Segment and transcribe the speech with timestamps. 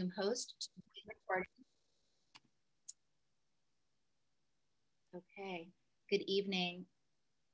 [0.00, 0.54] Zoom host.
[5.14, 5.68] Okay,
[6.08, 6.86] good evening.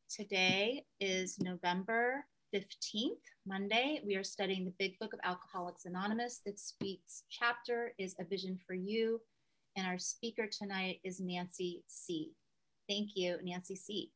[0.09, 2.25] Today is November
[2.55, 3.11] 15th,
[3.49, 4.01] Monday.
[4.07, 6.41] We are studying the Big Book of Alcoholics Anonymous.
[6.47, 9.21] This week's chapter is A Vision for You,
[9.77, 12.31] and our speaker tonight is Nancy C.
[12.89, 14.13] Thank you, Nancy C.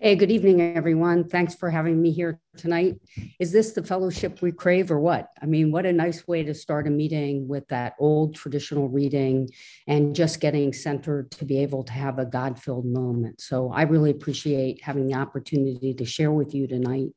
[0.00, 1.28] Hey, good evening, everyone.
[1.28, 3.00] Thanks for having me here tonight.
[3.40, 5.30] Is this the fellowship we crave or what?
[5.42, 9.48] I mean, what a nice way to start a meeting with that old traditional reading
[9.88, 13.40] and just getting centered to be able to have a God filled moment.
[13.40, 17.08] So I really appreciate having the opportunity to share with you tonight.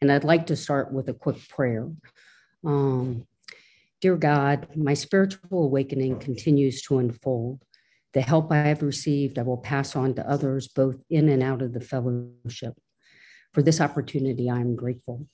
[0.00, 1.90] And I'd like to start with a quick prayer.
[2.64, 3.26] Um,
[4.00, 7.60] Dear God, my spiritual awakening continues to unfold.
[8.12, 11.62] The help I have received, I will pass on to others, both in and out
[11.62, 12.74] of the fellowship.
[13.52, 15.26] For this opportunity, I am grateful.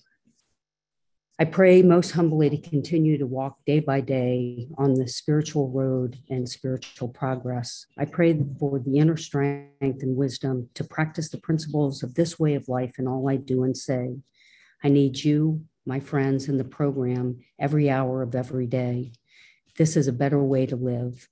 [1.38, 6.16] I pray most humbly to continue to walk day by day on the spiritual road
[6.30, 7.84] and spiritual progress.
[7.98, 12.54] I pray for the inner strength and wisdom to practice the principles of this way
[12.54, 14.16] of life in all I do and say.
[14.82, 19.12] I need you, my friends, and the program every hour of every day.
[19.76, 21.28] This is a better way to live.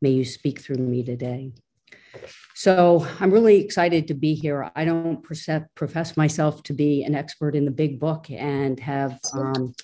[0.00, 1.52] May you speak through me today.
[2.54, 4.70] So I'm really excited to be here.
[4.74, 9.74] I don't profess myself to be an expert in the big book and have um,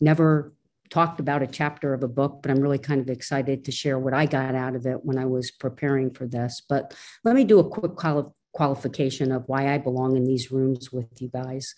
[0.00, 0.52] never
[0.90, 3.98] talked about a chapter of a book, but I'm really kind of excited to share
[3.98, 6.62] what I got out of it when I was preparing for this.
[6.68, 10.92] But let me do a quick quali- qualification of why I belong in these rooms
[10.92, 11.74] with you guys.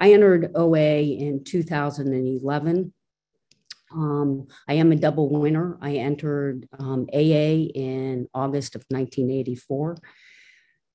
[0.00, 2.92] I entered OA in 2011
[3.94, 5.78] um, I am a double winner.
[5.80, 9.96] I entered um, AA in August of 1984,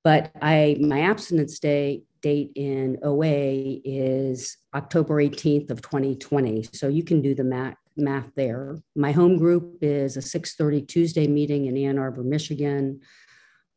[0.04, 6.64] but I my abstinence day date in OA is October 18th of 2020.
[6.72, 8.78] So you can do the math math there.
[8.94, 13.00] My home group is a 6:30 Tuesday meeting in Ann Arbor, Michigan.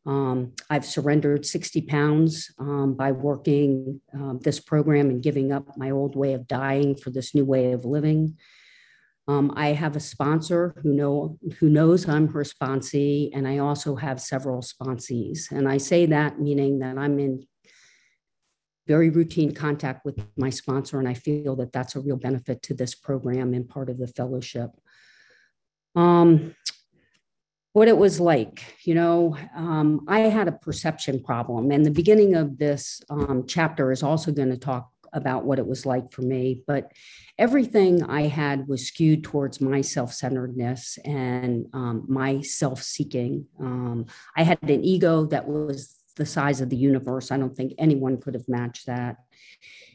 [0.05, 5.91] Um, I've surrendered 60 pounds um, by working um, this program and giving up my
[5.91, 8.37] old way of dying for this new way of living.
[9.27, 13.95] Um, I have a sponsor who know who knows I'm her sponsee, and I also
[13.95, 15.49] have several sponsees.
[15.51, 17.45] And I say that meaning that I'm in
[18.85, 22.73] very routine contact with my sponsor, and I feel that that's a real benefit to
[22.73, 24.71] this program and part of the fellowship.
[25.95, 26.55] Um,
[27.71, 32.35] what it was like, you know, um, I had a perception problem, and the beginning
[32.35, 36.21] of this um, chapter is also going to talk about what it was like for
[36.21, 36.63] me.
[36.65, 36.91] But
[37.37, 43.45] everything I had was skewed towards my self centeredness and um, my self seeking.
[43.59, 47.31] Um, I had an ego that was the size of the universe.
[47.31, 49.17] I don't think anyone could have matched that.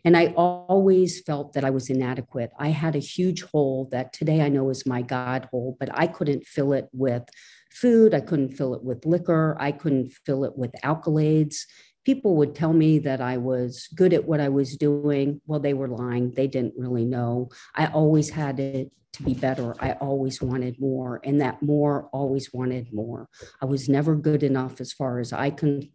[0.05, 2.51] And I always felt that I was inadequate.
[2.59, 6.07] I had a huge hole that today I know is my God hole, but I
[6.07, 7.25] couldn't fill it with
[7.71, 8.15] food.
[8.15, 9.57] I couldn't fill it with liquor.
[9.61, 11.67] I couldn't fill it with accolades
[12.09, 15.43] people would tell me that I was good at what I was doing.
[15.47, 16.31] Well, they were lying.
[16.31, 17.51] They didn't really know.
[17.75, 19.75] I always had it to be better.
[19.79, 23.29] I always wanted more, and that more always wanted more.
[23.61, 25.91] I was never good enough as far as I can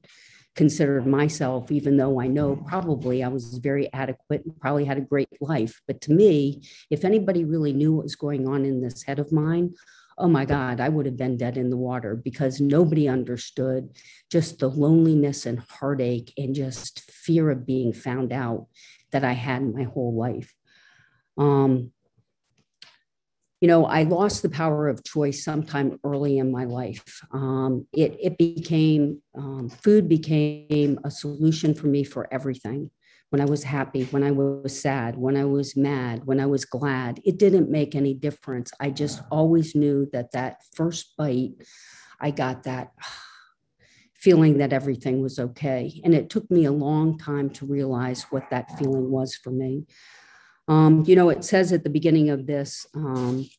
[0.55, 5.09] considered myself, even though I know probably I was very adequate and probably had a
[5.13, 5.81] great life.
[5.87, 9.31] But to me, if anybody really knew what was going on in this head of
[9.31, 9.73] mine,
[10.17, 13.89] oh my God, I would have been dead in the water because nobody understood
[14.31, 18.67] just the loneliness and heartache and just fear of being found out
[19.11, 20.53] that I had my whole life.
[21.37, 21.91] Um,
[23.61, 27.21] you know, I lost the power of choice sometime early in my life.
[27.31, 32.91] Um, it, it became, um, food became a solution for me for everything
[33.33, 36.65] when I was happy, when I was sad, when I was mad, when I was
[36.65, 37.19] glad.
[37.25, 38.71] It didn't make any difference.
[38.79, 41.53] I just always knew that that first bite,
[42.21, 42.91] I got that
[44.13, 45.99] feeling that everything was okay.
[46.03, 49.87] And it took me a long time to realize what that feeling was for me.
[50.67, 53.49] Um, you know, it says at the beginning of this um,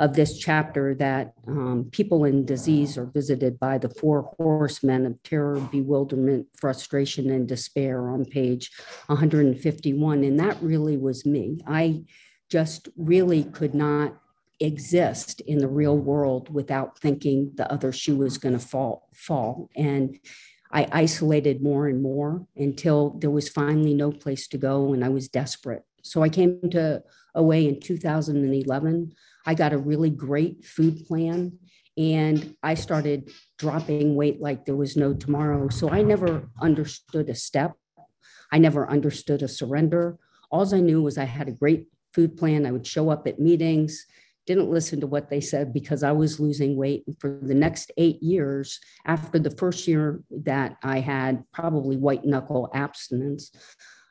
[0.00, 5.22] of this chapter that um, people in disease are visited by the four horsemen of
[5.22, 8.70] terror, bewilderment, frustration, and despair on page
[9.08, 10.24] 151.
[10.24, 11.58] And that really was me.
[11.66, 12.04] I
[12.48, 14.16] just really could not
[14.58, 19.70] exist in the real world without thinking the other shoe was going to fall fall
[19.74, 20.18] and
[20.70, 25.08] I isolated more and more until there was finally no place to go and I
[25.08, 25.82] was desperate.
[26.02, 27.02] So I came to
[27.34, 29.12] OA in 2011
[29.46, 31.58] I got a really great food plan
[31.96, 35.68] and I started dropping weight like there was no tomorrow.
[35.68, 37.72] So I never understood a step.
[38.52, 40.18] I never understood a surrender.
[40.50, 42.66] All I knew was I had a great food plan.
[42.66, 44.06] I would show up at meetings,
[44.46, 47.04] didn't listen to what they said because I was losing weight.
[47.06, 52.24] And for the next eight years, after the first year that I had probably white
[52.24, 53.52] knuckle abstinence,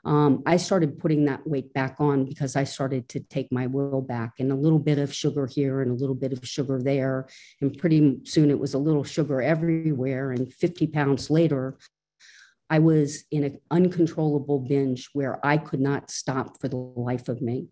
[0.05, 4.01] um, I started putting that weight back on because I started to take my will
[4.01, 7.27] back and a little bit of sugar here and a little bit of sugar there.
[7.61, 10.31] And pretty soon it was a little sugar everywhere.
[10.31, 11.77] And 50 pounds later,
[12.69, 17.41] I was in an uncontrollable binge where I could not stop for the life of
[17.41, 17.69] me.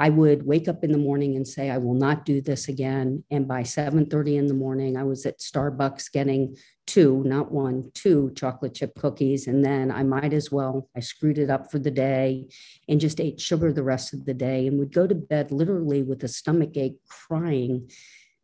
[0.00, 3.24] I would wake up in the morning and say, I will not do this again.
[3.32, 6.56] And by 7:30 in the morning, I was at Starbucks getting
[6.86, 9.48] two, not one, two chocolate chip cookies.
[9.48, 12.46] And then I might as well, I screwed it up for the day
[12.88, 16.04] and just ate sugar the rest of the day and would go to bed literally
[16.04, 17.90] with a stomach ache, crying,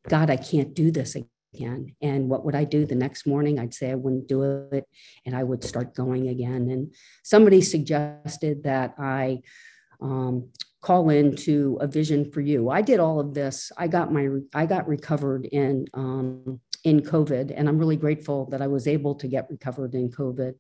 [0.09, 1.17] God, I can't do this
[1.55, 1.95] again.
[2.03, 3.59] And what would I do the next morning?
[3.59, 4.43] I'd say I wouldn't do
[4.73, 4.87] it
[5.25, 6.69] and I would start going again.
[6.69, 6.93] And
[7.23, 9.41] somebody suggested that I
[10.01, 10.51] um,
[10.84, 12.69] call into a vision for you.
[12.69, 13.72] I did all of this.
[13.78, 18.60] I got my I got recovered in um, in COVID, and I'm really grateful that
[18.60, 20.54] I was able to get recovered in COVID.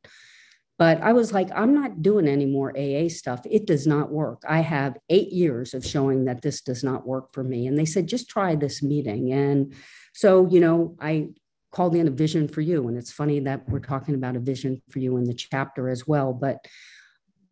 [0.78, 3.42] But I was like, I'm not doing any more AA stuff.
[3.48, 4.42] It does not work.
[4.48, 7.68] I have eight years of showing that this does not work for me.
[7.68, 9.32] And they said, just try this meeting.
[9.32, 9.72] And
[10.14, 11.28] so, you know, I
[11.70, 12.88] called in a vision for you.
[12.88, 16.08] And it's funny that we're talking about a vision for you in the chapter as
[16.08, 16.32] well.
[16.32, 16.66] But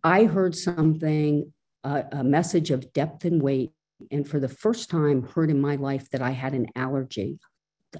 [0.03, 1.53] I heard something
[1.85, 3.73] a, a message of depth and weight.
[4.11, 7.39] And for the first time, heard in my life that I had an allergy.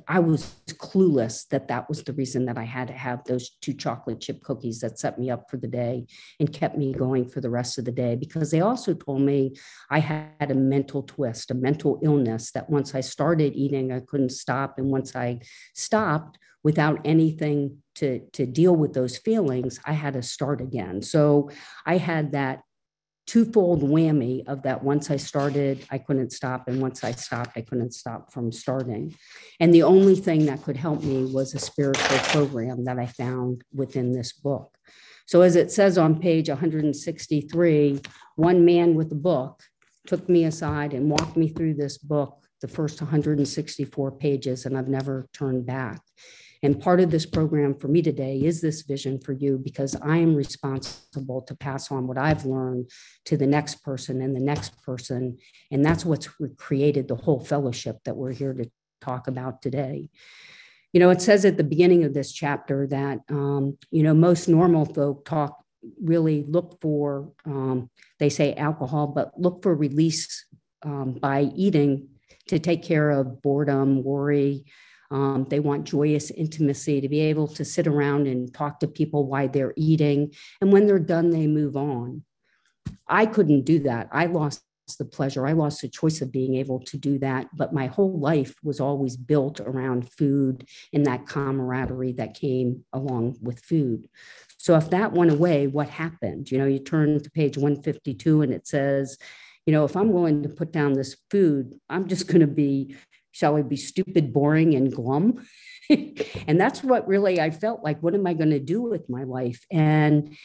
[0.09, 3.75] I was clueless that that was the reason that I had to have those two
[3.75, 6.07] chocolate chip cookies that set me up for the day
[6.41, 8.17] and kept me going for the rest of the day.
[8.17, 9.55] Because they also told me
[9.91, 14.33] I had a mental twist, a mental illness that once I started eating, I couldn't
[14.33, 14.79] stop.
[14.79, 15.41] And once I
[15.75, 21.03] stopped without anything to, to deal with those feelings, I had to start again.
[21.03, 21.51] So
[21.85, 22.61] I had that
[23.27, 26.69] twofold whammy of that once I started, I couldn't stop.
[26.69, 29.15] And once I stopped, I couldn't stop from starting.
[29.61, 33.63] And the only thing that could help me was a spiritual program that I found
[33.73, 34.77] within this book.
[35.27, 38.01] So, as it says on page 163,
[38.37, 39.63] one man with a book
[40.07, 44.89] took me aside and walked me through this book, the first 164 pages, and I've
[44.89, 46.01] never turned back.
[46.63, 50.19] And part of this program for me today is this vision for you because I
[50.19, 52.91] am responsible to pass on what I've learned
[53.27, 55.39] to the next person and the next person.
[55.73, 58.71] And that's what's created the whole fellowship that we're here to
[59.01, 60.09] talk about today.
[60.93, 64.49] You know, it says at the beginning of this chapter that, um, you know, most
[64.49, 65.65] normal folk talk
[66.01, 70.47] really look for, um, they say alcohol, but look for release
[70.85, 72.09] um, by eating
[72.49, 74.65] to take care of boredom, worry,
[75.13, 79.27] um, they want joyous intimacy to be able to sit around and talk to people
[79.27, 80.33] while they're eating.
[80.61, 82.25] And when they're done, they move on.
[83.07, 84.09] I couldn't do that.
[84.11, 84.65] I lost
[84.99, 85.47] the pleasure.
[85.47, 87.49] I lost the choice of being able to do that.
[87.55, 93.37] But my whole life was always built around food and that camaraderie that came along
[93.43, 94.09] with food.
[94.57, 96.51] So if that went away, what happened?
[96.51, 99.19] You know, you turn to page 152 and it says,
[99.67, 102.97] you know, if I'm willing to put down this food, I'm just going to be
[103.33, 105.45] shall we be stupid, boring, and glum?
[105.91, 108.03] and that's what really I felt like.
[108.03, 109.67] What am I going to do with my life?
[109.71, 110.37] And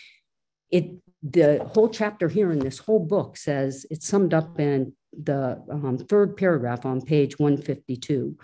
[0.71, 0.91] it,
[1.21, 5.97] the whole chapter here in this whole book says it's summed up in the um,
[5.97, 8.37] third paragraph on page 152.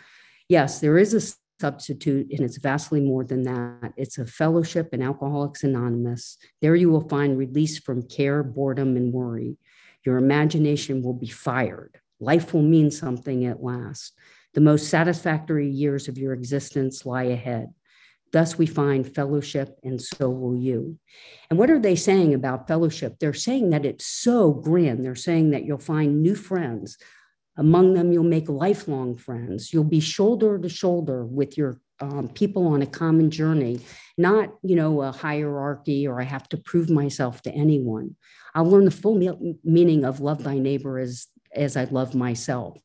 [0.50, 3.94] Yes, there is a substitute, and it's vastly more than that.
[3.96, 6.38] It's a fellowship in Alcoholics Anonymous.
[6.62, 9.58] There you will find release from care, boredom, and worry.
[10.06, 12.00] Your imagination will be fired.
[12.24, 14.14] Life will mean something at last.
[14.54, 17.74] The most satisfactory years of your existence lie ahead.
[18.32, 20.98] Thus, we find fellowship, and so will you.
[21.50, 23.18] And what are they saying about fellowship?
[23.20, 25.06] They're saying that it's so grand.
[25.06, 26.98] They're saying that you'll find new friends.
[27.58, 29.72] Among them, you'll make lifelong friends.
[29.72, 33.80] You'll be shoulder to shoulder with your um, people on a common journey,
[34.18, 38.16] not you know a hierarchy or I have to prove myself to anyone.
[38.56, 42.78] I'll learn the full me- meaning of love thy neighbor as as I love myself.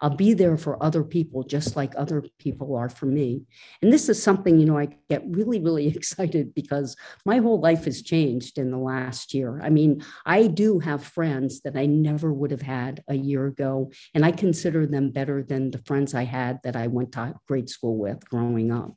[0.00, 3.42] I'll be there for other people just like other people are for me.
[3.80, 7.84] And this is something, you know, I get really, really excited because my whole life
[7.84, 9.60] has changed in the last year.
[9.62, 13.90] I mean, I do have friends that I never would have had a year ago,
[14.14, 17.70] and I consider them better than the friends I had that I went to grade
[17.70, 18.94] school with growing up.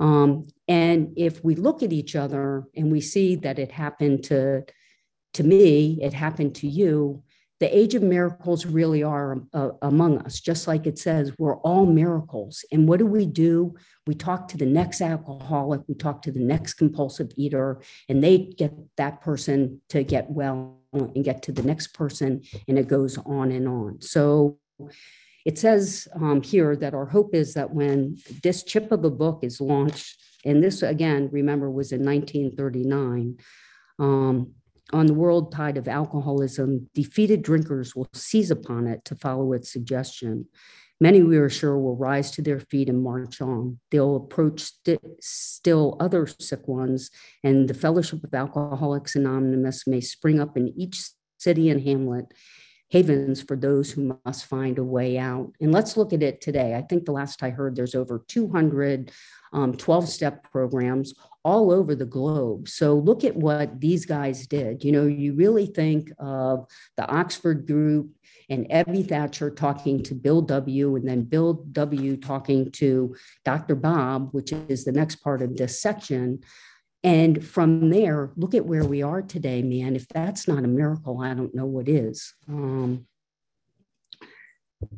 [0.00, 4.64] Um, and if we look at each other and we see that it happened to
[5.34, 7.22] to me, it happened to you,
[7.60, 11.86] the age of miracles really are uh, among us, just like it says, we're all
[11.86, 12.64] miracles.
[12.70, 13.74] And what do we do?
[14.06, 18.38] We talk to the next alcoholic, we talk to the next compulsive eater, and they
[18.38, 23.18] get that person to get well and get to the next person, and it goes
[23.18, 24.00] on and on.
[24.00, 24.58] So
[25.44, 29.40] it says um, here that our hope is that when this chip of a book
[29.42, 33.38] is launched, and this again, remember, was in 1939,
[33.98, 34.52] um,
[34.92, 39.72] on the world tide of alcoholism, defeated drinkers will seize upon it to follow its
[39.72, 40.46] suggestion.
[41.00, 43.78] Many, we are sure, will rise to their feet and march on.
[43.90, 47.10] They'll approach st- still other sick ones,
[47.44, 52.26] and the Fellowship of Alcoholics Anonymous may spring up in each city and hamlet,
[52.90, 55.52] havens for those who must find a way out.
[55.60, 56.74] And let's look at it today.
[56.74, 59.12] I think the last I heard, there's over 200
[59.52, 61.14] um, 12 step programs
[61.48, 62.68] all over the globe.
[62.68, 64.84] So look at what these guys did.
[64.84, 66.66] You know, you really think of
[66.98, 68.10] the Oxford group
[68.50, 70.96] and Ebby Thatcher talking to Bill W.
[70.96, 72.18] and then Bill W.
[72.18, 73.76] talking to Dr.
[73.76, 76.40] Bob, which is the next part of this section.
[77.02, 79.96] And from there, look at where we are today, man.
[79.96, 82.34] If that's not a miracle, I don't know what is.
[82.46, 83.06] Um,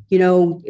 [0.09, 0.61] you know,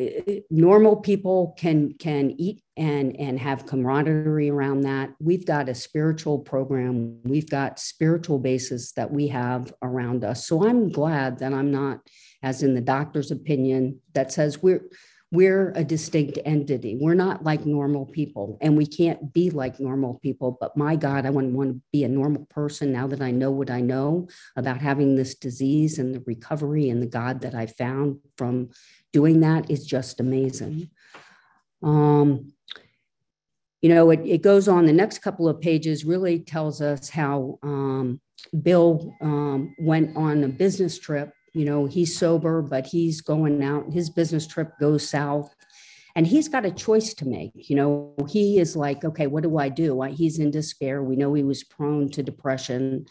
[0.49, 5.13] normal people can can eat and and have camaraderie around that.
[5.19, 7.19] We've got a spiritual program.
[7.23, 10.47] We've got spiritual basis that we have around us.
[10.47, 11.99] So I'm glad that I'm not,
[12.41, 14.83] as in the doctor's opinion, that says we're
[15.33, 16.97] we're a distinct entity.
[16.99, 20.57] We're not like normal people, and we can't be like normal people.
[20.59, 23.49] But my God, I wouldn't want to be a normal person now that I know
[23.49, 24.27] what I know
[24.57, 28.71] about having this disease and the recovery and the God that I found from
[29.13, 30.89] doing that is just amazing.
[31.83, 32.53] Um,
[33.81, 37.57] you know, it, it goes on the next couple of pages, really tells us how
[37.63, 38.21] um,
[38.61, 43.91] Bill um, went on a business trip you know, he's sober, but he's going out.
[43.91, 45.53] His business trip goes south
[46.15, 47.69] and he's got a choice to make.
[47.69, 50.01] You know, he is like, okay, what do I do?
[50.03, 51.03] He's in despair.
[51.03, 53.05] We know he was prone to depression.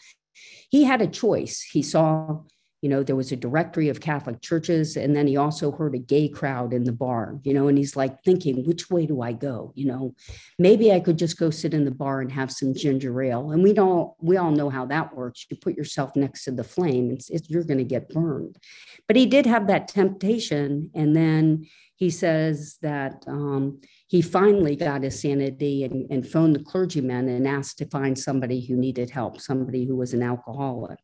[0.69, 1.61] He had a choice.
[1.61, 2.41] He saw
[2.81, 5.99] you know there was a directory of catholic churches and then he also heard a
[5.99, 9.31] gay crowd in the bar you know and he's like thinking which way do i
[9.31, 9.71] go?
[9.75, 10.15] You know
[10.57, 13.51] maybe i could just go sit in the bar and have some ginger ale.
[13.51, 15.45] And we don't we all know how that works.
[15.49, 18.57] You put yourself next to the flame it's, it's you're going to get burned.
[19.07, 25.03] But he did have that temptation and then he says that um, he finally got
[25.03, 29.39] his sanity and, and phoned the clergyman and asked to find somebody who needed help
[29.39, 30.97] somebody who was an alcoholic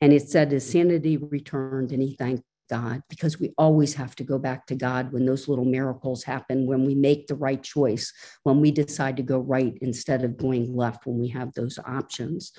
[0.00, 4.24] and it said his sanity returned and he thanked God because we always have to
[4.24, 8.12] go back to God when those little miracles happen, when we make the right choice,
[8.42, 12.52] when we decide to go right instead of going left, when we have those options.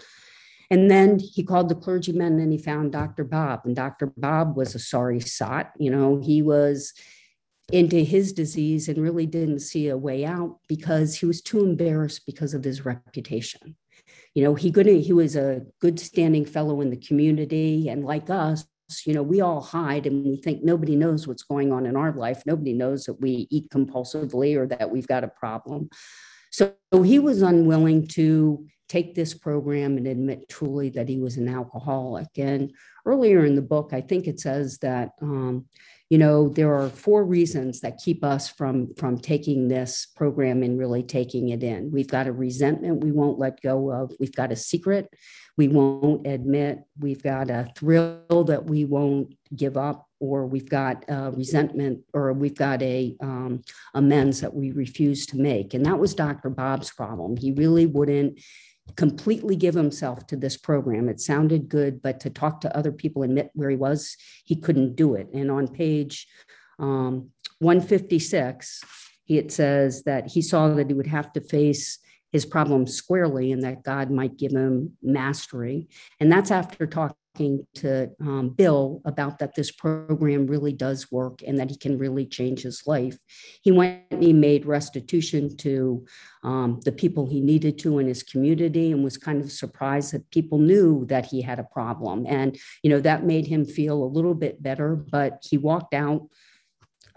[0.70, 3.24] And then he called the clergyman and he found Dr.
[3.24, 3.62] Bob.
[3.66, 4.12] And Dr.
[4.18, 5.72] Bob was a sorry sot.
[5.78, 6.94] You know, he was
[7.72, 12.26] into his disease and really didn't see a way out because he was too embarrassed
[12.26, 13.76] because of his reputation
[14.38, 17.90] you know he good he was a good standing fellow in the community.
[17.90, 18.68] And like us
[19.04, 22.14] you know we all hide and we think nobody knows what's going on in our
[22.14, 22.44] life.
[22.46, 25.90] Nobody knows that we eat compulsively or that we've got a problem.
[26.52, 31.50] So he was unwilling to take this program and admit truly that he was an
[31.50, 32.30] alcoholic.
[32.38, 32.72] And
[33.08, 35.66] earlier in the book i think it says that um,
[36.10, 40.80] you know there are four reasons that keep us from from taking this program and
[40.80, 41.92] really taking it in.
[41.92, 44.14] We've got a resentment we won't let go of.
[44.20, 45.10] We've got a secret
[45.58, 46.84] we won't admit.
[47.00, 51.04] We've got a thrill that we won't give up or we've got
[51.36, 53.64] resentment or we've got a um,
[53.96, 55.74] amends that we refuse to make.
[55.74, 57.38] And that was dr bob's problem.
[57.38, 58.40] He really wouldn't
[58.96, 61.10] completely give himself to this program.
[61.10, 64.16] It sounded good, but to talk to other people, and admit where he was,
[64.46, 65.28] he couldn't do it.
[65.34, 66.28] And on page
[66.80, 68.84] um, 156,
[69.28, 72.00] it says that he saw that he would have to face
[72.32, 75.88] his problems squarely and that God might give him mastery.
[76.20, 81.42] And that's after talking talking to um, Bill about that this program really does work
[81.46, 83.18] and that he can really change his life.
[83.62, 86.06] He went and he made restitution to
[86.44, 90.30] um, the people he needed to in his community and was kind of surprised that
[90.32, 92.26] people knew that he had a problem.
[92.28, 96.28] And, you know, that made him feel a little bit better, but he walked out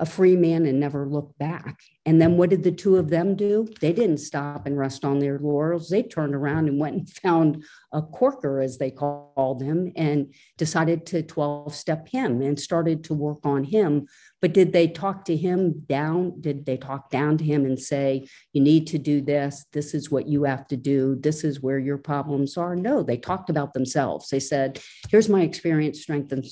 [0.00, 1.78] a free man and never looked back.
[2.06, 3.68] And then what did the two of them do?
[3.82, 5.90] They didn't stop and rest on their laurels.
[5.90, 11.04] They turned around and went and found a corker, as they called him, and decided
[11.06, 14.06] to 12 step him and started to work on him.
[14.40, 16.40] But did they talk to him down?
[16.40, 19.66] Did they talk down to him and say, you need to do this?
[19.72, 21.16] This is what you have to do.
[21.16, 22.74] This is where your problems are?
[22.74, 24.30] No, they talked about themselves.
[24.30, 24.80] They said,
[25.10, 26.46] here's my experience, strength, and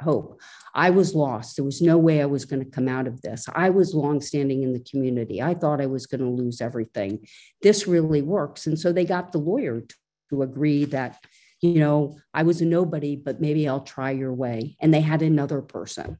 [0.00, 0.40] hope.
[0.74, 1.56] I was lost.
[1.56, 3.46] There was no way I was going to come out of this.
[3.54, 5.42] I was longstanding in the community.
[5.42, 7.26] I thought I was going to lose everything.
[7.62, 8.66] This really works.
[8.66, 11.24] And so they got the lawyer to, agree that,
[11.60, 14.76] you know, I was a nobody, but maybe I'll try your way.
[14.80, 16.18] And they had another person.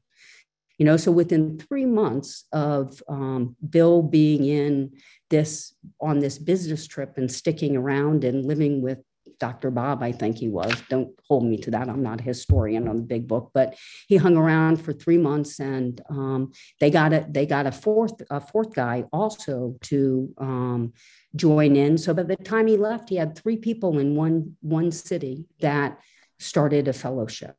[0.77, 4.93] You know, so within three months of um, Bill being in
[5.29, 8.99] this on this business trip and sticking around and living with
[9.39, 9.69] Dr.
[9.71, 10.73] Bob, I think he was.
[10.89, 11.89] Don't hold me to that.
[11.89, 13.75] I'm not a historian on the big book, but
[14.07, 18.21] he hung around for three months, and um, they got a they got a fourth
[18.29, 20.93] a fourth guy also to um,
[21.35, 21.97] join in.
[21.97, 25.99] So by the time he left, he had three people in one one city that
[26.39, 27.55] started a fellowship,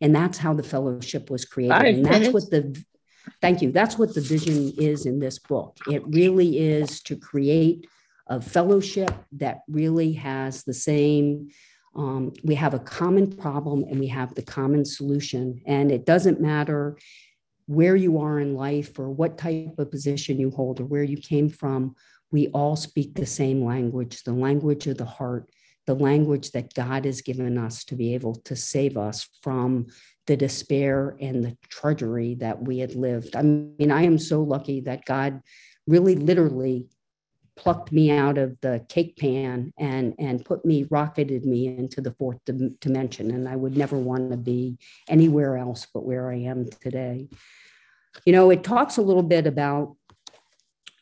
[0.00, 1.96] and that's how the fellowship was created.
[1.96, 2.84] And that's what the
[3.40, 3.70] thank you.
[3.70, 5.76] That's what the vision is in this book.
[5.88, 7.86] It really is to create
[8.26, 11.48] of fellowship that really has the same
[11.94, 15.62] um, we have a common problem and we have the common solution.
[15.64, 16.98] And it doesn't matter
[17.66, 21.16] where you are in life or what type of position you hold or where you
[21.16, 21.94] came from
[22.30, 25.50] we all speak the same language the language of the heart
[25.86, 29.86] the language that god has given us to be able to save us from
[30.26, 33.36] the despair and the drudgery that we had lived.
[33.36, 35.40] I mean i am so lucky that god
[35.86, 36.86] really literally
[37.56, 42.12] plucked me out of the cake pan and and put me rocketed me into the
[42.12, 42.38] fourth
[42.80, 43.30] dimension.
[43.30, 47.28] And i would never want to be anywhere else but where i am today.
[48.24, 49.96] You know it talks a little bit about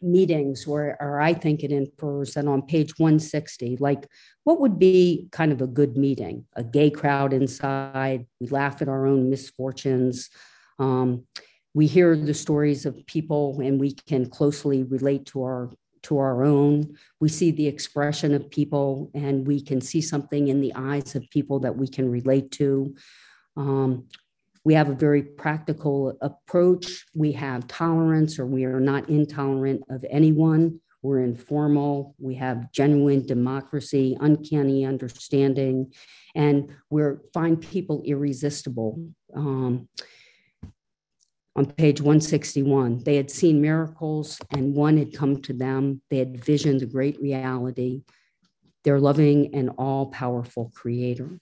[0.03, 4.07] meetings where or i think it infers that on page 160 like
[4.43, 6.45] what would be kind of a good meeting?
[6.55, 10.31] A gay crowd inside we laugh at our own misfortunes
[10.79, 11.25] um,
[11.73, 15.71] we hear the stories of people and we can closely relate to our
[16.05, 16.97] to our own.
[17.21, 21.29] We see the expression of people and we can see something in the eyes of
[21.31, 22.95] people that we can relate to.
[23.57, 24.07] Um,
[24.65, 27.05] we have a very practical approach.
[27.15, 30.81] We have tolerance, or we are not intolerant of anyone.
[31.03, 32.15] We're informal.
[32.19, 35.93] We have genuine democracy, uncanny understanding,
[36.35, 37.03] and we
[37.35, 39.07] find people irresistible.
[39.37, 39.89] Um,
[41.57, 43.05] on page 161.
[43.05, 46.03] They had seen miracles and one had come to them.
[46.11, 48.03] They had visioned the great reality,
[48.83, 51.39] their loving and all powerful creator.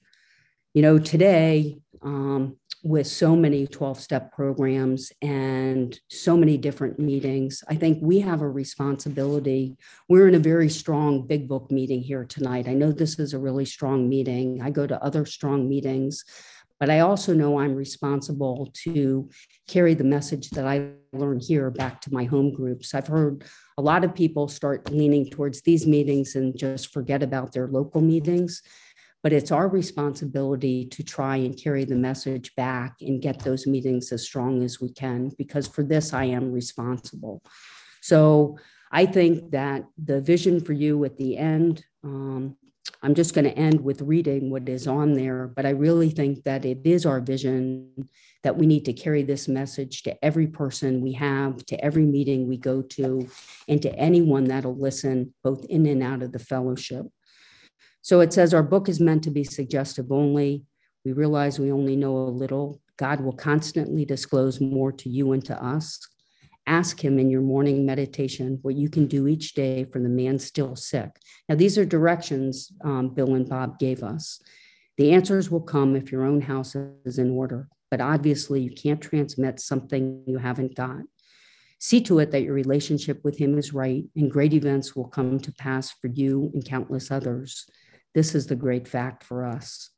[0.74, 7.62] You know, today, um, with so many 12 step programs and so many different meetings,
[7.68, 9.76] I think we have a responsibility.
[10.08, 12.68] We're in a very strong big book meeting here tonight.
[12.68, 14.60] I know this is a really strong meeting.
[14.62, 16.24] I go to other strong meetings
[16.82, 19.30] but I also know I'm responsible to
[19.68, 22.92] carry the message that I learn here back to my home groups.
[22.92, 23.44] I've heard
[23.78, 28.00] a lot of people start leaning towards these meetings and just forget about their local
[28.00, 28.62] meetings.
[29.22, 34.10] But it's our responsibility to try and carry the message back and get those meetings
[34.10, 37.44] as strong as we can, because for this, I am responsible.
[38.00, 38.58] So
[38.90, 42.56] I think that the vision for you at the end um,
[43.04, 46.44] I'm just going to end with reading what is on there, but I really think
[46.44, 48.08] that it is our vision
[48.44, 52.46] that we need to carry this message to every person we have, to every meeting
[52.46, 53.28] we go to,
[53.66, 57.06] and to anyone that'll listen, both in and out of the fellowship.
[58.02, 60.64] So it says our book is meant to be suggestive only.
[61.04, 62.80] We realize we only know a little.
[62.96, 65.98] God will constantly disclose more to you and to us.
[66.66, 70.38] Ask him in your morning meditation what you can do each day for the man
[70.38, 71.10] still sick.
[71.48, 74.40] Now, these are directions um, Bill and Bob gave us.
[74.96, 79.00] The answers will come if your own house is in order, but obviously you can't
[79.00, 81.00] transmit something you haven't got.
[81.80, 85.40] See to it that your relationship with him is right, and great events will come
[85.40, 87.68] to pass for you and countless others.
[88.14, 89.90] This is the great fact for us.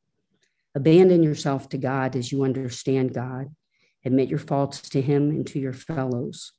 [0.74, 3.55] Abandon yourself to God as you understand God.
[4.05, 6.53] Admit your faults to him and to your fellows.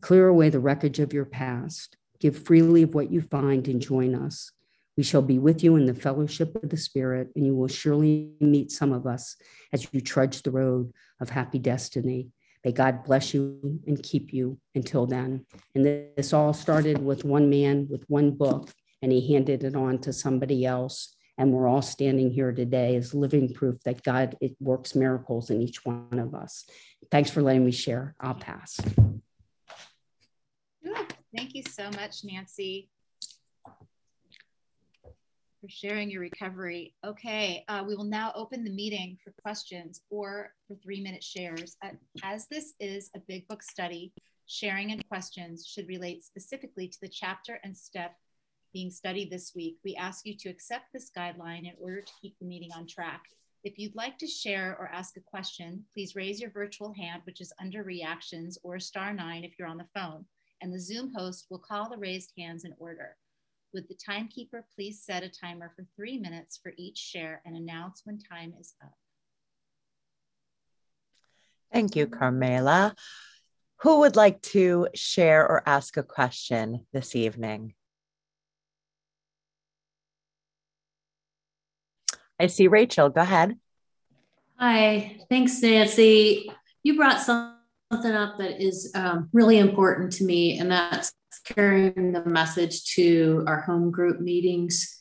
[0.00, 1.96] Clear away the wreckage of your past.
[2.20, 4.52] Give freely of what you find and join us.
[4.96, 8.30] We shall be with you in the fellowship of the Spirit, and you will surely
[8.40, 9.36] meet some of us
[9.72, 12.30] as you trudge the road of happy destiny.
[12.64, 15.44] May God bless you and keep you until then.
[15.74, 19.98] And this all started with one man with one book, and he handed it on
[19.98, 21.15] to somebody else.
[21.38, 25.60] And we're all standing here today as living proof that God it works miracles in
[25.60, 26.64] each one of us.
[27.10, 28.14] Thanks for letting me share.
[28.20, 28.80] I'll pass.
[31.36, 32.88] Thank you so much, Nancy,
[35.60, 36.94] for sharing your recovery.
[37.04, 41.76] Okay, uh, we will now open the meeting for questions or for three minute shares.
[41.84, 41.90] Uh,
[42.22, 44.14] as this is a big book study,
[44.46, 48.14] sharing and questions should relate specifically to the chapter and step
[48.72, 52.38] being studied this week, we ask you to accept this guideline in order to keep
[52.38, 53.22] the meeting on track.
[53.64, 57.40] If you'd like to share or ask a question, please raise your virtual hand, which
[57.40, 60.24] is under reactions, or star nine if you're on the phone,
[60.62, 63.16] and the Zoom host will call the raised hands in order.
[63.74, 68.02] Would the timekeeper please set a timer for three minutes for each share and announce
[68.04, 68.94] when time is up?
[71.72, 72.94] Thank you, Carmela.
[73.80, 77.74] Who would like to share or ask a question this evening?
[82.38, 83.08] I see Rachel.
[83.08, 83.58] Go ahead.
[84.58, 86.50] Hi, thanks, Nancy.
[86.82, 91.12] You brought something up that is um, really important to me, and that's
[91.44, 94.98] carrying the message to our home group meetings.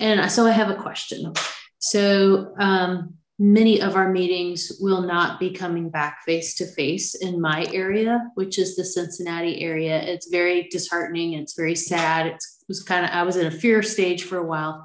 [0.00, 1.32] And so I have a question.
[1.78, 7.40] So, um, many of our meetings will not be coming back face to face in
[7.40, 10.02] my area, which is the Cincinnati area.
[10.02, 11.34] It's very disheartening.
[11.34, 12.26] It's very sad.
[12.26, 14.84] It's, it was kind of, I was in a fear stage for a while.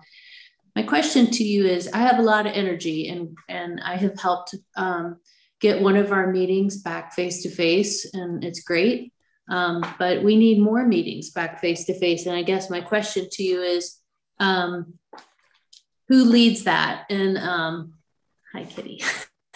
[0.75, 4.19] My question to you is I have a lot of energy and, and I have
[4.19, 5.17] helped um,
[5.59, 9.13] get one of our meetings back face to face, and it's great.
[9.49, 12.25] Um, but we need more meetings back face to face.
[12.25, 13.97] And I guess my question to you is
[14.39, 14.95] um,
[16.07, 17.05] who leads that?
[17.09, 17.93] And um,
[18.53, 19.01] Hi, Kitty.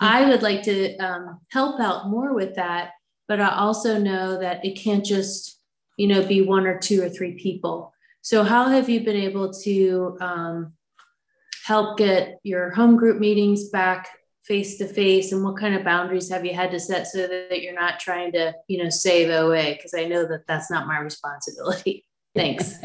[0.00, 2.90] I would like to um, help out more with that,
[3.28, 5.60] but I also know that it can't just,
[5.96, 7.92] you know, be one or two or three people.
[8.26, 10.72] So, how have you been able to um,
[11.64, 14.08] help get your home group meetings back
[14.42, 17.62] face to face, and what kind of boundaries have you had to set so that
[17.62, 19.74] you're not trying to, you know, save OA?
[19.74, 22.04] Because I know that that's not my responsibility.
[22.34, 22.74] Thanks.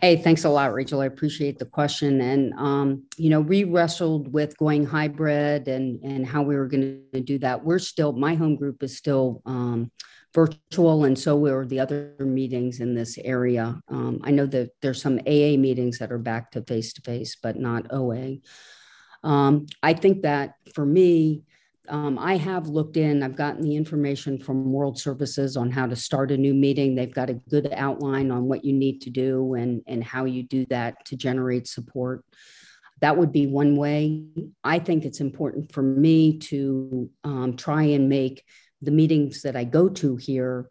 [0.00, 1.00] Hey, thanks a lot, Rachel.
[1.00, 2.20] I appreciate the question.
[2.20, 7.02] And um, you know, we wrestled with going hybrid and and how we were going
[7.12, 7.64] to do that.
[7.64, 9.90] We're still my home group is still um,
[10.34, 13.80] virtual, and so were the other meetings in this area.
[13.88, 17.36] Um, I know that there's some AA meetings that are back to face to face,
[17.42, 18.36] but not OA.
[19.22, 21.42] Um, I think that for me,
[21.88, 25.96] um, I have looked in, I've gotten the information from World Services on how to
[25.96, 26.94] start a new meeting.
[26.94, 30.42] They've got a good outline on what you need to do and, and how you
[30.42, 32.24] do that to generate support.
[33.00, 34.24] That would be one way.
[34.62, 38.44] I think it's important for me to um, try and make
[38.82, 40.68] the meetings that I go to here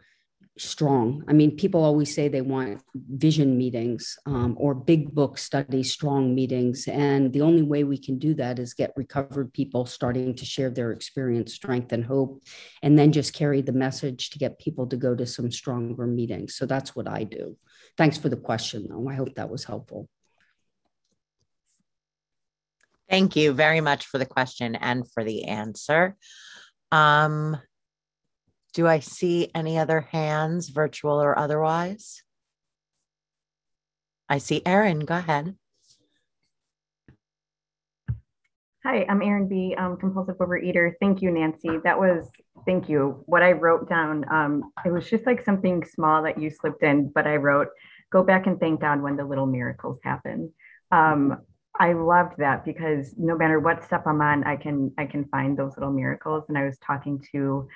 [0.59, 1.23] strong.
[1.27, 6.33] I mean, people always say they want vision meetings um, or big book study strong
[6.33, 6.87] meetings.
[6.87, 10.69] And the only way we can do that is get recovered people starting to share
[10.69, 12.43] their experience, strength, and hope,
[12.81, 16.55] and then just carry the message to get people to go to some stronger meetings.
[16.55, 17.55] So that's what I do.
[17.97, 19.07] Thanks for the question, though.
[19.07, 20.09] I hope that was helpful.
[23.09, 26.17] Thank you very much for the question and for the answer.
[26.91, 27.57] Um,
[28.73, 32.21] do I see any other hands, virtual or otherwise?
[34.29, 34.99] I see Erin.
[34.99, 35.55] Go ahead.
[38.83, 40.93] Hi, I'm Erin B, um, compulsive overeater.
[41.01, 41.77] Thank you, Nancy.
[41.83, 42.29] That was,
[42.65, 43.21] thank you.
[43.25, 47.09] What I wrote down, um, it was just like something small that you slipped in,
[47.09, 47.67] but I wrote,
[48.11, 50.53] go back and thank God when the little miracles happen.
[50.91, 51.41] Um,
[51.79, 55.57] I loved that because no matter what step I'm on, I can I can find
[55.57, 56.45] those little miracles.
[56.47, 57.67] And I was talking to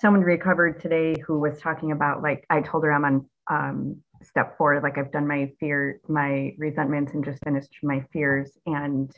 [0.00, 4.56] someone recovered today who was talking about like I told her I'm on um, step
[4.56, 8.52] four, like I've done my fear, my resentments, and just finished my fears.
[8.66, 9.14] And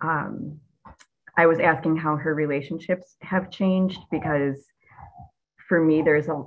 [0.00, 0.58] um,
[1.36, 4.64] I was asking how her relationships have changed because
[5.68, 6.42] for me, there's a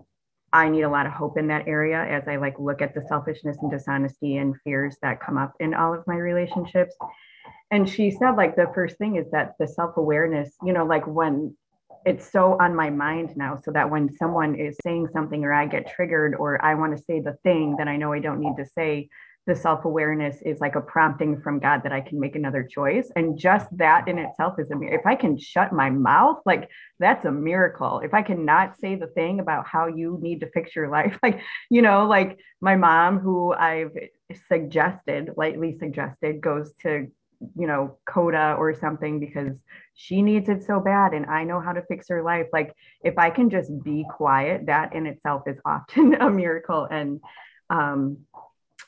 [0.52, 3.02] I need a lot of hope in that area as I like look at the
[3.08, 6.96] selfishness and dishonesty and fears that come up in all of my relationships.
[7.72, 11.08] And she said, like, the first thing is that the self awareness, you know, like
[11.08, 11.56] when
[12.06, 15.66] it's so on my mind now so that when someone is saying something or I
[15.66, 18.56] get triggered or I want to say the thing that I know I don't need
[18.58, 19.10] to say,
[19.46, 23.12] the self awareness is like a prompting from God that I can make another choice.
[23.16, 25.00] And just that in itself is a miracle.
[25.00, 28.00] If I can shut my mouth, like that's a miracle.
[28.00, 31.42] If I cannot say the thing about how you need to fix your life, like,
[31.70, 33.92] you know, like my mom, who I've
[34.48, 37.08] suggested, lightly suggested, goes to
[37.56, 39.62] you know, CODA or something because
[39.96, 42.48] she needs it so bad and I know how to fix her life.
[42.52, 46.88] Like if I can just be quiet, that in itself is often a miracle.
[46.90, 47.22] And
[47.70, 48.18] um,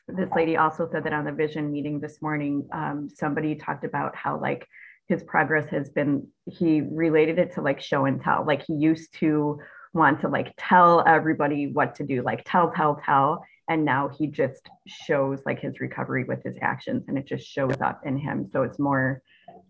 [0.08, 4.16] this lady also said that on the vision meeting this morning, um, somebody talked about
[4.16, 4.68] how like
[5.08, 8.46] his progress has been, he related it to like show and tell.
[8.46, 9.60] Like he used to
[9.94, 14.28] want to like tell everybody what to do, like tell, tell, tell and now he
[14.28, 18.50] just shows like his recovery with his actions and it just shows up in him
[18.52, 19.22] so it's more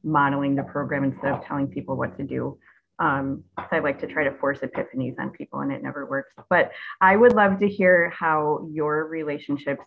[0.03, 2.57] modeling the program instead of telling people what to do
[2.99, 6.31] um, so I like to try to force epiphanies on people and it never works.
[6.49, 9.83] But I would love to hear how your relationships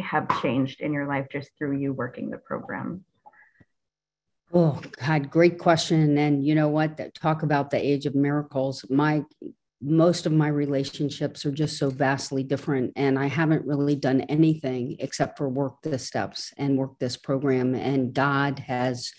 [0.00, 3.04] have changed in your life just through you working the program.
[4.52, 6.16] Oh God, great question.
[6.16, 7.14] And you know what?
[7.14, 8.84] Talk about the age of miracles.
[8.88, 9.24] My
[9.88, 14.96] most of my relationships are just so vastly different and i haven't really done anything
[14.98, 19.12] except for work the steps and work this program and god has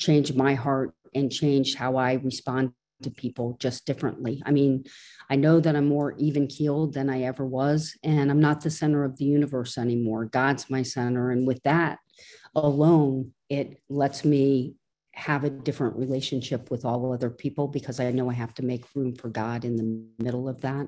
[0.00, 4.42] changed my heart and changed how i respond to people just differently.
[4.44, 4.84] I mean,
[5.30, 8.70] I know that I'm more even keeled than I ever was, and I'm not the
[8.70, 10.24] center of the universe anymore.
[10.24, 11.30] God's my center.
[11.30, 11.98] And with that
[12.54, 14.74] alone, it lets me
[15.18, 18.84] have a different relationship with all other people because I know I have to make
[18.94, 20.86] room for God in the middle of that.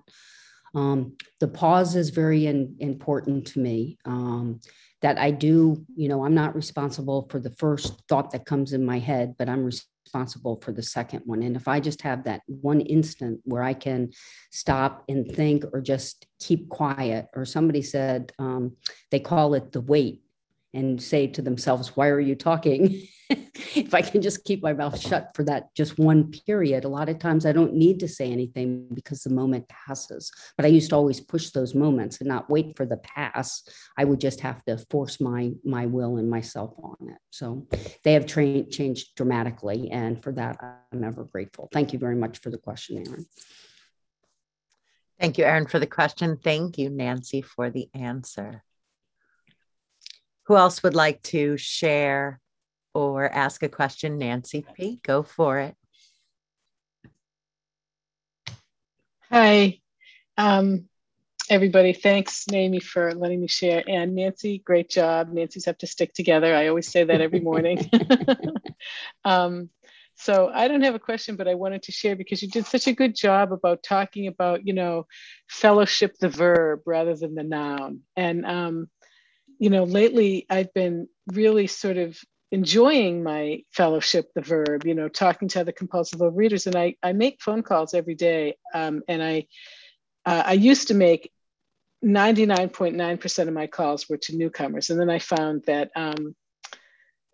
[0.73, 3.99] Um, the pause is very in, important to me.
[4.05, 4.61] Um,
[5.03, 8.85] that I do, you know, I'm not responsible for the first thought that comes in
[8.85, 11.43] my head, but I'm responsible for the second one.
[11.43, 14.11] And if I just have that one instant where I can
[14.53, 18.77] stop and think or just keep quiet, or somebody said um,
[19.11, 20.23] they call it the wait
[20.73, 23.03] and say to themselves, Why are you talking?
[23.31, 27.09] if I can just keep my mouth shut for that just one period, a lot
[27.09, 30.33] of times I don't need to say anything because the moment passes.
[30.57, 33.63] But I used to always push those moments and not wait for the pass.
[33.97, 37.19] I would just have to force my my will and myself on it.
[37.31, 37.67] So
[38.05, 40.59] they have tra- changed dramatically, and for that
[40.93, 41.69] I'm ever grateful.
[41.73, 43.27] Thank you very much for the question, Erin.
[45.21, 46.39] Thank you, Erin, for the question.
[46.43, 48.65] Thank you, Nancy, for the answer.
[50.51, 52.41] Who else would like to share
[52.93, 54.19] or ask a question?
[54.19, 55.77] Nancy P., go for it.
[59.31, 59.79] Hi,
[60.37, 60.89] um,
[61.49, 61.93] everybody.
[61.93, 63.85] Thanks, Naomi, for letting me share.
[63.87, 65.33] And Nancy, great job.
[65.33, 66.53] Nancy's have to stick together.
[66.53, 67.89] I always say that every morning.
[69.25, 69.71] um,
[70.17, 72.89] so I don't have a question, but I wanted to share because you did such
[72.89, 75.07] a good job about talking about, you know,
[75.49, 78.01] fellowship the verb rather than the noun.
[78.17, 78.91] And um,
[79.61, 82.19] you know, lately I've been really sort of
[82.51, 86.67] enjoying my fellowship, the verb, you know, talking to other compulsive overeaters.
[86.67, 88.57] And I, I make phone calls every day.
[88.75, 89.47] Um, and I,
[90.25, 91.31] uh, I used to make
[92.03, 94.89] 99.9% of my calls were to newcomers.
[94.89, 96.35] And then I found that um,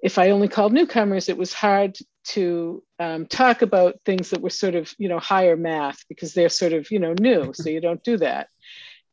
[0.03, 1.97] if I only called newcomers, it was hard
[2.31, 6.49] to um, talk about things that were sort of, you know, higher math because they're
[6.49, 7.53] sort of, you know, new.
[7.55, 8.49] So you don't do that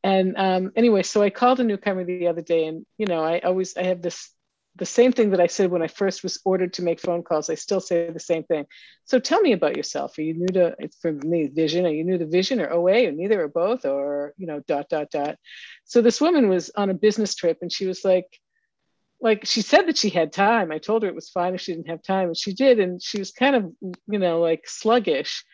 [0.03, 3.39] and um, anyway, so I called a newcomer the other day, and you know, I
[3.39, 4.29] always I have this
[4.75, 7.49] the same thing that I said when I first was ordered to make phone calls.
[7.49, 8.65] I still say the same thing.
[9.05, 10.17] So tell me about yourself.
[10.17, 11.85] Are you new to from me vision?
[11.85, 14.89] Are you new to vision or OA or neither or both or you know dot
[14.89, 15.37] dot dot?
[15.85, 18.27] So this woman was on a business trip, and she was like,
[19.21, 20.71] like she said that she had time.
[20.71, 23.01] I told her it was fine if she didn't have time, and she did, and
[23.01, 23.71] she was kind of
[24.07, 25.45] you know like sluggish.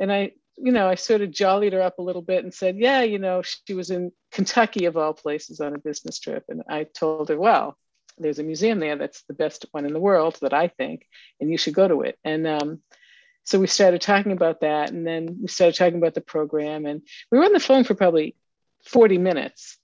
[0.00, 2.76] And I you know, I sort of jollied her up a little bit and said,
[2.78, 6.44] yeah, you know, she was in Kentucky of all places on a business trip.
[6.48, 7.76] And I told her, well,
[8.18, 11.06] there's a museum there that's the best one in the world that I think,
[11.40, 12.18] and you should go to it.
[12.24, 12.80] And um,
[13.44, 14.90] so we started talking about that.
[14.90, 16.86] And then we started talking about the program.
[16.86, 18.36] And we were on the phone for probably
[18.84, 19.78] 40 minutes.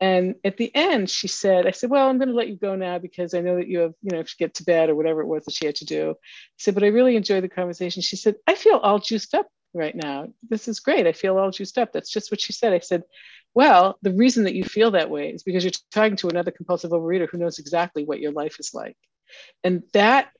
[0.00, 2.74] And at the end, she said, I said, well, I'm going to let you go
[2.74, 5.20] now because I know that you have, you know, to get to bed or whatever
[5.20, 6.10] it was that she had to do.
[6.10, 6.14] I
[6.58, 8.02] said, but I really enjoyed the conversation.
[8.02, 10.28] She said, I feel all juiced up right now.
[10.48, 11.06] This is great.
[11.06, 11.92] I feel all juiced up.
[11.92, 12.72] That's just what she said.
[12.72, 13.02] I said,
[13.54, 16.90] well, the reason that you feel that way is because you're talking to another compulsive
[16.90, 18.96] overeater who knows exactly what your life is like.
[19.62, 20.30] And that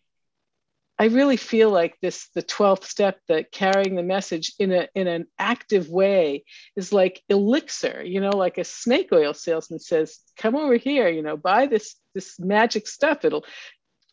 [0.96, 5.08] I really feel like this the 12th step that carrying the message in a in
[5.08, 6.44] an active way
[6.76, 11.22] is like elixir, you know, like a snake oil salesman says, come over here, you
[11.22, 13.24] know, buy this this magic stuff.
[13.24, 13.44] It'll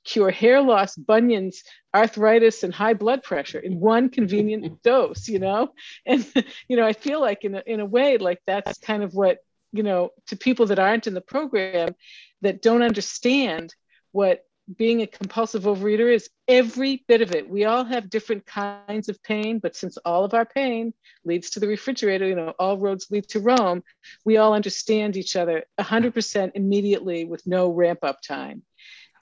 [0.04, 5.74] cure hair loss, bunions, arthritis, and high blood pressure in one convenient dose, you know?
[6.06, 6.26] And,
[6.68, 9.40] you know, I feel like in a, in a way, like that's kind of what,
[9.72, 11.96] you know, to people that aren't in the program
[12.42, 13.74] that don't understand
[14.12, 14.44] what
[14.78, 17.50] being a compulsive overeater is every bit of it.
[17.50, 20.94] We all have different kinds of pain, but since all of our pain
[21.26, 23.84] leads to the refrigerator, you know, all roads lead to Rome,
[24.24, 28.64] we all understand each other 100% immediately with no ramp up time.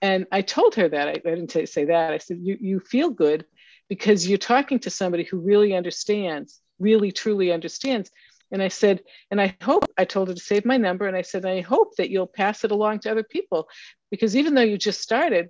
[0.02, 1.08] And I told her that.
[1.08, 2.14] I, I didn't say, say that.
[2.14, 3.46] I said, you, you feel good
[3.90, 8.12] because you're talking to somebody who really understands, really, truly understands.
[8.52, 11.08] And I said, and I hope, I told her to save my number.
[11.08, 13.68] And I said, I hope that you'll pass it along to other people
[14.10, 15.50] because even though you just started,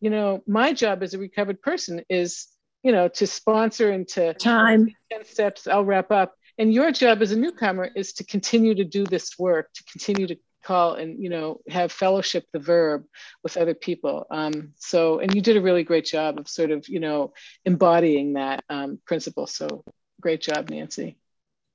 [0.00, 2.48] you know, my job as a recovered person is,
[2.82, 6.34] you know, to sponsor and to time 10 steps, I'll wrap up.
[6.58, 10.26] And your job as a newcomer is to continue to do this work, to continue
[10.26, 13.04] to call and you know have fellowship the verb
[13.42, 14.26] with other people.
[14.30, 17.32] Um, so and you did a really great job of sort of you know
[17.64, 19.46] embodying that um, principle.
[19.46, 19.84] So
[20.20, 21.18] great job nancy.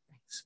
[0.09, 0.43] Thanks.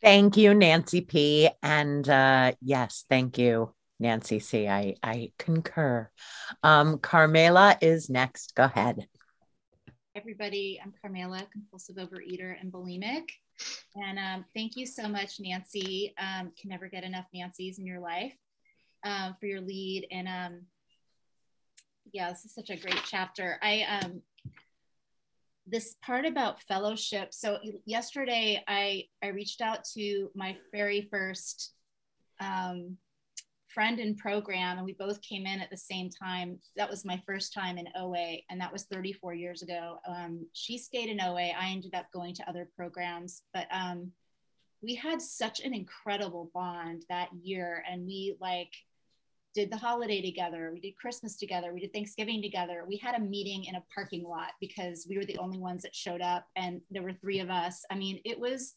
[0.00, 1.48] thank you nancy p.
[1.62, 4.68] And uh, yes thank you nancy c.
[4.68, 6.10] I i concur.
[6.62, 8.54] Um, carmela is next.
[8.54, 9.06] Go ahead.
[10.14, 10.80] Everybody.
[10.82, 13.30] I'm carmela compulsive overeater and bulimic
[13.96, 16.14] and um, thank you so much, Nancy.
[16.18, 18.36] Um, can never get enough Nancy's in your life
[19.04, 20.06] um, for your lead.
[20.10, 20.60] And um,
[22.12, 23.58] yeah, this is such a great chapter.
[23.62, 24.22] I um,
[25.66, 27.34] this part about fellowship.
[27.34, 31.74] So yesterday, I I reached out to my very first
[32.40, 32.96] um,
[33.68, 36.58] friend in program, and we both came in at the same time.
[36.76, 39.98] That was my first time in OA, and that was 34 years ago.
[40.08, 41.50] Um, she stayed in OA.
[41.50, 44.12] I ended up going to other programs, but um,
[44.82, 48.72] we had such an incredible bond that year, and we like
[49.54, 50.70] did the holiday together.
[50.72, 51.72] We did Christmas together.
[51.74, 52.84] We did Thanksgiving together.
[52.86, 55.94] We had a meeting in a parking lot because we were the only ones that
[55.94, 57.84] showed up, and there were three of us.
[57.90, 58.74] I mean, it was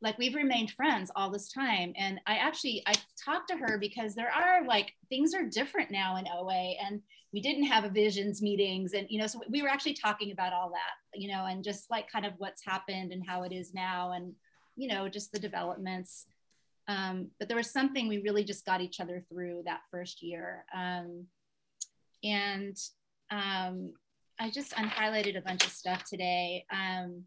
[0.00, 1.92] like we've remained friends all this time.
[1.96, 6.16] And i actually i talked to her because there are like things are different now
[6.16, 7.00] in oa and
[7.32, 10.54] we didn't have a visions meetings and you know so we were actually talking about
[10.54, 13.74] all that you know and just like kind of what's happened and how it is
[13.74, 14.32] now and
[14.78, 16.26] you know just the developments.
[16.86, 20.64] Um, but there was something we really just got each other through that first year.
[20.74, 21.26] Um,
[22.24, 22.76] and
[23.30, 23.92] um,
[24.40, 26.64] i just unhighlighted a bunch of stuff today.
[26.72, 27.24] Um,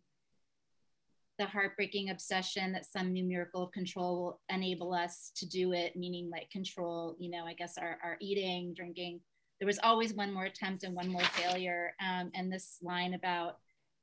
[1.41, 5.95] the heartbreaking obsession that some new miracle of control will enable us to do it,
[5.95, 9.21] meaning like control, you know, I guess our, our eating, drinking.
[9.60, 11.95] There was always one more attempt and one more failure.
[11.99, 13.58] Um, and this line about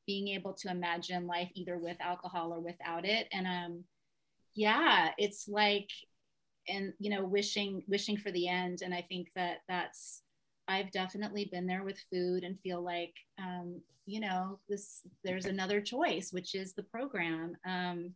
[0.05, 3.29] being able to imagine life either with alcohol or without it.
[3.33, 3.85] And um,
[4.57, 5.90] yeah, it's like,
[6.66, 8.83] and you know, wishing wishing for the end.
[8.83, 10.22] And I think that that's
[10.69, 15.81] I've definitely been there with food and feel like, um, you know, this there's another
[15.81, 17.57] choice, which is the program.
[17.67, 18.15] Um,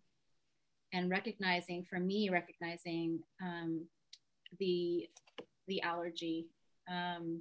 [0.92, 3.86] and recognizing, for me, recognizing um,
[4.58, 5.08] the
[5.66, 6.46] the allergy,
[6.90, 7.40] um,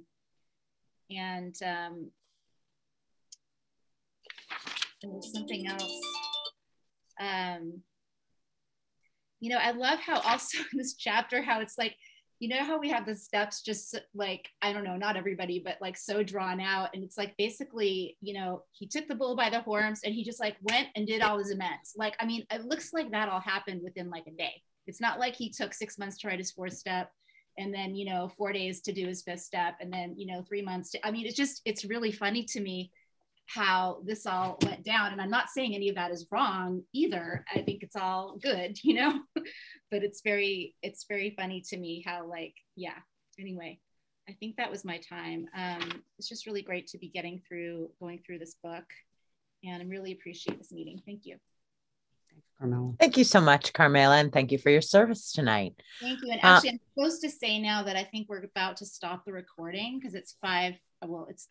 [1.10, 2.10] and um,
[5.02, 6.00] there something else.
[7.20, 7.82] Um,
[9.40, 11.96] you know, I love how also in this chapter how it's like
[12.42, 15.76] you know how we have the steps just like i don't know not everybody but
[15.80, 19.48] like so drawn out and it's like basically you know he took the bull by
[19.48, 21.94] the horns and he just like went and did all his amends.
[21.96, 24.60] Like i mean it looks like that all happened within like a day.
[24.88, 27.12] It's not like he took six months to write his fourth step
[27.58, 30.42] and then you know four days to do his fifth step and then you know
[30.42, 32.90] three months to i mean it's just it's really funny to me
[33.46, 35.12] how this all went down.
[35.12, 37.44] And I'm not saying any of that is wrong either.
[37.54, 39.20] I think it's all good, you know,
[39.90, 42.98] but it's very, it's very funny to me how like, yeah,
[43.38, 43.78] anyway,
[44.28, 45.46] I think that was my time.
[45.56, 48.84] Um, it's just really great to be getting through, going through this book
[49.64, 51.00] and I really appreciate this meeting.
[51.06, 51.36] Thank you.
[52.30, 52.94] Thanks, Carmela.
[52.98, 55.74] Thank you so much, Carmela, and thank you for your service tonight.
[56.00, 56.32] Thank you.
[56.32, 59.24] And actually, uh, I'm supposed to say now that I think we're about to stop
[59.24, 60.74] the recording because it's five,
[61.04, 61.40] well, it's